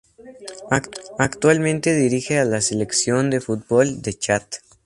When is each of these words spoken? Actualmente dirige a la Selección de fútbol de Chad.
Actualmente 1.19 1.93
dirige 1.93 2.39
a 2.39 2.45
la 2.45 2.61
Selección 2.61 3.29
de 3.29 3.39
fútbol 3.39 4.01
de 4.01 4.15
Chad. 4.17 4.41